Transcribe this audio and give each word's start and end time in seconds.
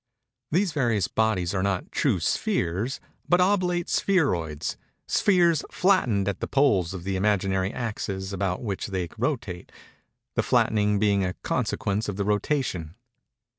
These 0.49 0.71
various 0.71 1.07
bodies 1.07 1.53
are 1.53 1.61
not 1.61 1.91
true 1.91 2.19
spheres, 2.19 2.99
but 3.29 3.39
oblate 3.39 3.87
spheroids—spheres 3.87 5.63
flattened 5.69 6.27
at 6.27 6.39
the 6.39 6.47
poles 6.47 6.95
of 6.95 7.03
the 7.03 7.15
imaginary 7.15 7.71
axes 7.71 8.33
about 8.33 8.63
which 8.63 8.87
they 8.87 9.07
rotate:—the 9.15 10.41
flattening 10.41 10.97
being 10.97 11.23
a 11.23 11.35
consequence 11.43 12.09
of 12.09 12.15
the 12.15 12.25
rotation. 12.25 12.95